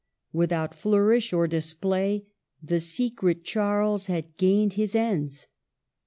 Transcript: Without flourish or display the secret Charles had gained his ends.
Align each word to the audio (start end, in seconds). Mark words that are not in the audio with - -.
Without 0.33 0.73
flourish 0.73 1.31
or 1.31 1.45
display 1.45 2.25
the 2.59 2.79
secret 2.79 3.43
Charles 3.43 4.07
had 4.07 4.35
gained 4.37 4.73
his 4.73 4.95
ends. 4.95 5.45